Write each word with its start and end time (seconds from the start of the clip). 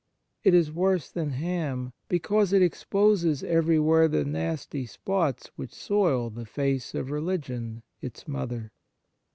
It 0.43 0.55
is 0.55 0.71
worse 0.71 1.11
than 1.11 1.33
Cham, 1.37 1.93
because 2.07 2.53
it 2.53 2.63
exposes 2.63 3.43
everywhere 3.43 4.07
the 4.07 4.25
nasty 4.25 4.87
spots 4.87 5.45
w 5.55 5.55
r 5.59 5.65
hich 5.65 5.75
soil 5.75 6.31
the 6.31 6.43
face 6.47 6.95
of 6.95 7.11
religion 7.11 7.83
its 8.01 8.27
mother." 8.27 8.71